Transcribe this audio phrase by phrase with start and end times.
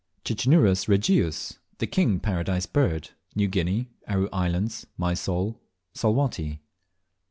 [0.27, 0.33] 4.
[0.35, 3.11] Cicinnurus regius (The King Paradise Bird).
[3.35, 5.61] New Guinea, Aru Islands, Mysol,
[5.93, 6.61] Salwatty.